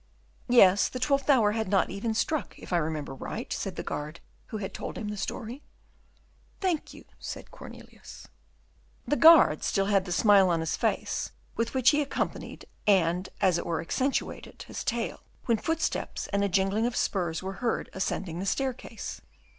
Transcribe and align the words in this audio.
"Yes, 0.49 0.89
the 0.89 0.97
twelfth 0.99 1.29
hour 1.29 1.51
had 1.51 1.67
not 1.67 1.91
even 1.91 2.15
struck, 2.15 2.57
if 2.57 2.73
I 2.73 2.77
remember 2.77 3.13
right," 3.13 3.53
said 3.53 3.75
the 3.75 3.83
guard 3.83 4.19
who 4.47 4.57
had 4.57 4.73
told 4.73 4.97
him 4.97 5.09
the 5.09 5.15
story. 5.15 5.61
"Thank 6.59 6.91
you," 6.91 7.05
said 7.19 7.51
Cornelius. 7.51 8.27
The 9.07 9.15
guard 9.15 9.61
still 9.63 9.85
had 9.85 10.05
the 10.05 10.11
smile 10.11 10.49
on 10.49 10.59
his 10.59 10.75
face 10.75 11.33
with 11.55 11.75
which 11.75 11.91
he 11.91 12.01
accompanied 12.01 12.65
and 12.87 13.29
as 13.41 13.59
it 13.59 13.65
were 13.67 13.79
accentuated 13.79 14.63
his 14.63 14.83
tale, 14.83 15.19
when 15.45 15.57
footsteps 15.59 16.25
and 16.33 16.43
a 16.43 16.49
jingling 16.49 16.87
of 16.87 16.95
spurs 16.95 17.43
were 17.43 17.53
heard 17.61 17.87
ascending 17.93 18.39
the 18.39 18.47
stair 18.47 18.73
case. 18.73 19.21